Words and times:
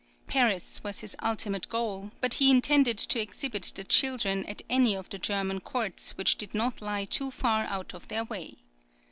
Paris 0.25 0.83
was 0.83 1.01
his 1.01 1.15
ultimate 1.21 1.69
goal, 1.69 2.09
but 2.21 2.33
he 2.33 2.49
intended 2.49 2.97
to 2.97 3.19
exhibit 3.21 3.71
the 3.75 3.83
children 3.83 4.43
at 4.47 4.63
any 4.67 4.95
of 4.95 5.07
the 5.11 5.19
German 5.19 5.59
courts 5.59 6.17
which 6.17 6.37
did 6.39 6.55
not 6.55 6.81
lie 6.81 7.05
too 7.05 7.29
far 7.29 7.65
out 7.65 7.93
of 7.93 8.07
their 8.07 8.23
way. 8.23 8.55